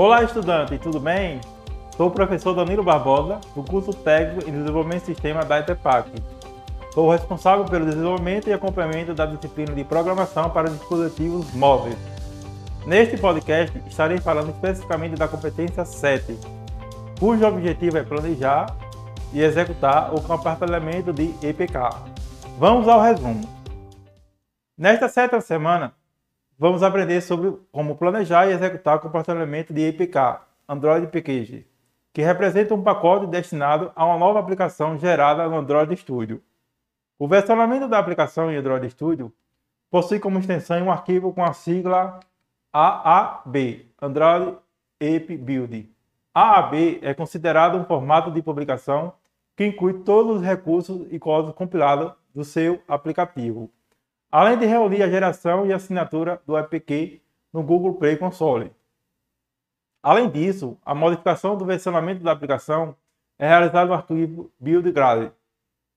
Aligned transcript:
Olá, 0.00 0.22
estudante, 0.22 0.78
tudo 0.78 1.00
bem? 1.00 1.40
Sou 1.96 2.06
o 2.06 2.10
professor 2.12 2.54
Danilo 2.54 2.84
Barbosa, 2.84 3.40
do 3.52 3.64
curso 3.64 3.92
técnico 3.92 4.48
em 4.48 4.52
desenvolvimento 4.52 5.00
de 5.00 5.06
sistema 5.06 5.44
da 5.44 5.58
ETEPAC. 5.58 6.22
Sou 6.94 7.10
responsável 7.10 7.64
pelo 7.64 7.84
desenvolvimento 7.84 8.48
e 8.48 8.52
acompanhamento 8.52 9.12
da 9.12 9.26
disciplina 9.26 9.74
de 9.74 9.82
programação 9.82 10.50
para 10.50 10.70
dispositivos 10.70 11.52
móveis. 11.52 11.96
Neste 12.86 13.16
podcast, 13.16 13.76
estarei 13.88 14.18
falando 14.18 14.50
especificamente 14.50 15.16
da 15.16 15.26
competência 15.26 15.84
7, 15.84 16.38
cujo 17.18 17.44
objetivo 17.44 17.98
é 17.98 18.04
planejar 18.04 18.66
e 19.32 19.42
executar 19.42 20.14
o 20.14 20.22
compartilhamento 20.22 21.12
de 21.12 21.34
EPK. 21.42 21.90
Vamos 22.56 22.86
ao 22.86 23.02
resumo. 23.02 23.40
Nesta 24.78 25.08
sétima 25.08 25.40
semana, 25.40 25.92
vamos 26.58 26.82
aprender 26.82 27.20
sobre 27.20 27.56
como 27.70 27.96
planejar 27.96 28.48
e 28.48 28.52
executar 28.52 28.96
o 28.96 29.00
compartilhamento 29.00 29.72
de 29.72 29.82
EPK, 29.82 30.40
Android 30.68 31.06
Package, 31.06 31.66
que 32.12 32.20
representa 32.20 32.74
um 32.74 32.82
pacote 32.82 33.26
destinado 33.28 33.92
a 33.94 34.04
uma 34.04 34.18
nova 34.18 34.40
aplicação 34.40 34.98
gerada 34.98 35.48
no 35.48 35.56
Android 35.56 35.96
Studio. 35.96 36.42
O 37.16 37.28
versionamento 37.28 37.86
da 37.86 37.98
aplicação 37.98 38.50
em 38.50 38.56
Android 38.56 38.90
Studio 38.90 39.32
possui 39.88 40.18
como 40.18 40.38
extensão 40.38 40.82
um 40.82 40.90
arquivo 40.90 41.32
com 41.32 41.44
a 41.44 41.52
sigla 41.52 42.18
AAB, 42.72 43.86
Android 44.02 44.56
App 45.00 45.36
Build. 45.36 45.88
AAB 46.34 46.98
é 47.02 47.14
considerado 47.14 47.78
um 47.78 47.84
formato 47.84 48.30
de 48.30 48.42
publicação 48.42 49.12
que 49.56 49.64
inclui 49.64 50.02
todos 50.02 50.36
os 50.36 50.42
recursos 50.42 51.06
e 51.10 51.18
códigos 51.18 51.54
compilados 51.54 52.12
do 52.34 52.44
seu 52.44 52.80
aplicativo 52.86 53.70
além 54.30 54.58
de 54.58 54.66
reunir 54.66 55.02
a 55.02 55.08
geração 55.08 55.66
e 55.66 55.72
assinatura 55.72 56.40
do 56.46 56.56
APK 56.56 57.22
no 57.52 57.62
Google 57.62 57.94
Play 57.94 58.16
Console. 58.16 58.72
Além 60.02 60.30
disso, 60.30 60.78
a 60.84 60.94
modificação 60.94 61.56
do 61.56 61.64
versionamento 61.64 62.22
da 62.22 62.32
aplicação 62.32 62.94
é 63.38 63.48
realizada 63.48 63.86
no 63.86 63.94
arquivo 63.94 64.52
buildgrade. 64.58 65.32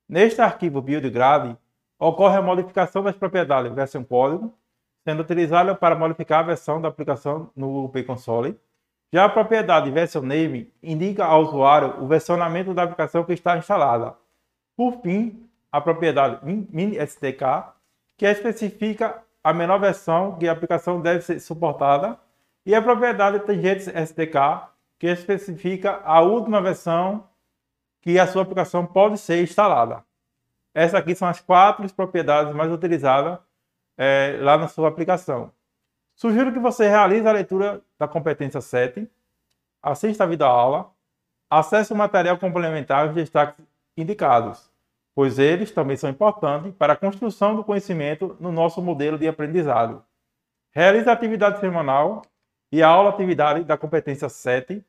Neste 0.08 0.42
arquivo 0.42 0.82
buildgrade, 0.82 1.58
ocorre 2.00 2.38
a 2.38 2.42
modificação 2.42 3.04
das 3.04 3.16
propriedades 3.16 3.72
versão 3.74 4.04
código, 4.04 4.54
sendo 5.04 5.22
utilizada 5.22 5.76
para 5.76 5.96
modificar 5.96 6.40
a 6.40 6.48
versão 6.48 6.82
da 6.82 6.88
aplicação 6.88 7.50
no 7.56 7.68
Google 7.68 7.90
Play 7.90 8.04
Console. 8.04 8.60
Já 9.14 9.26
a 9.26 9.30
propriedade 9.30 9.92
version 9.92 10.22
name 10.22 10.72
indica 10.82 11.26
ao 11.26 11.42
usuário 11.42 12.02
o 12.02 12.08
versionamento 12.08 12.74
da 12.74 12.84
aplicação 12.84 13.24
que 13.24 13.34
está 13.34 13.58
instalada. 13.58 14.16
Por 14.76 15.02
fim, 15.02 15.48
a 15.72 15.82
propriedade 15.82 16.40
mini 16.44 16.98
SDK 16.98 17.72
que 18.22 18.26
especifica 18.28 19.24
a 19.44 19.52
menor 19.52 19.80
versão 19.80 20.38
que 20.38 20.48
a 20.48 20.52
aplicação 20.52 21.02
deve 21.02 21.22
ser 21.22 21.40
suportada, 21.40 22.20
e 22.64 22.76
a 22.76 22.80
propriedade 22.80 23.40
Tangentes 23.40 23.88
SDK, 23.88 24.68
que 25.00 25.08
especifica 25.08 26.02
a 26.06 26.22
última 26.22 26.62
versão 26.62 27.28
que 28.00 28.20
a 28.20 28.28
sua 28.28 28.44
aplicação 28.44 28.86
pode 28.86 29.18
ser 29.18 29.42
instalada. 29.42 30.04
Essas 30.72 30.94
aqui 30.94 31.16
são 31.16 31.28
as 31.28 31.40
quatro 31.40 31.92
propriedades 31.96 32.54
mais 32.54 32.72
utilizadas 32.72 33.40
é, 33.98 34.38
lá 34.40 34.56
na 34.56 34.68
sua 34.68 34.90
aplicação. 34.90 35.52
Sugiro 36.14 36.54
que 36.54 36.60
você 36.60 36.88
realize 36.88 37.28
a 37.28 37.32
leitura 37.32 37.82
da 37.98 38.08
competência 38.08 38.62
7, 38.62 39.10
assista 39.82 40.26
a 40.26 40.28
videoaula, 40.28 40.92
acesse 41.50 41.92
o 41.92 41.96
material 41.96 42.38
complementar 42.38 43.08
e 43.08 43.10
os 43.10 43.16
destaques 43.16 43.66
indicados 43.98 44.71
pois 45.14 45.40
eles 45.40 45.72
também 45.72 45.98
são 45.98 46.10
importantes 46.10 46.74
para 46.74 46.94
a 46.94 46.96
construção 46.96 47.56
do 47.56 47.64
conhecimento 47.64 48.36
no 48.40 48.52
nosso 48.52 48.82
modelo 48.82 49.18
de 49.18 49.28
aprendizado. 49.28 50.04
Realize 50.72 51.10
a 51.10 51.14
atividade 51.14 51.60
semanal 51.60 52.22
e 52.72 52.82
a 52.82 52.88
aula 52.88 53.10
atividade 53.10 53.64
da 53.64 53.78
competência 53.78 54.30
7. 54.30 54.84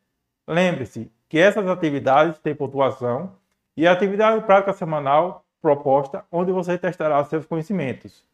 Lembre-se 0.47 1.11
que 1.29 1.39
essas 1.39 1.67
atividades 1.67 2.39
têm 2.39 2.55
pontuação 2.55 3.33
e 3.77 3.87
a 3.87 3.93
atividade 3.93 4.45
prática 4.45 4.73
semanal 4.73 5.45
proposta, 5.61 6.25
onde 6.31 6.53
você 6.53 6.77
testará 6.77 7.23
seus 7.25 7.47
conhecimentos. 7.47 8.25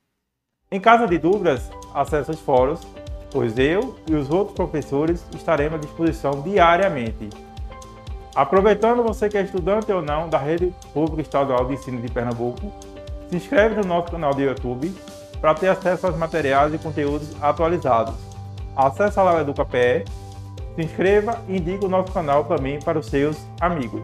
Em 0.70 0.80
caso 0.80 1.06
de 1.06 1.18
dúvidas, 1.18 1.70
acesse 1.94 2.30
os 2.30 2.40
fóruns, 2.40 2.80
pois 3.30 3.58
eu 3.58 3.96
e 4.08 4.14
os 4.14 4.30
outros 4.30 4.54
professores 4.54 5.26
estaremos 5.34 5.78
à 5.78 5.80
disposição 5.80 6.42
diariamente. 6.42 7.47
Aproveitando 8.38 9.02
você 9.02 9.28
que 9.28 9.36
é 9.36 9.42
estudante 9.42 9.90
ou 9.90 10.00
não 10.00 10.28
da 10.28 10.38
Rede 10.38 10.72
Pública 10.94 11.22
Estadual 11.22 11.64
de 11.64 11.74
Ensino 11.74 12.00
de 12.00 12.08
Pernambuco, 12.08 12.72
se 13.28 13.34
inscreve 13.34 13.74
no 13.74 13.82
nosso 13.82 14.12
canal 14.12 14.32
do 14.32 14.40
YouTube 14.40 14.94
para 15.40 15.54
ter 15.54 15.66
acesso 15.66 16.06
aos 16.06 16.16
materiais 16.16 16.72
e 16.72 16.78
conteúdos 16.78 17.34
atualizados. 17.42 18.14
Acesse 18.76 19.18
lá 19.18 19.34
o 19.34 19.40
EducaPE, 19.40 20.04
se 20.76 20.82
inscreva 20.84 21.42
e 21.48 21.56
indique 21.56 21.84
o 21.84 21.88
nosso 21.88 22.12
canal 22.12 22.44
também 22.44 22.78
para 22.78 23.00
os 23.00 23.06
seus 23.06 23.36
amigos. 23.60 24.02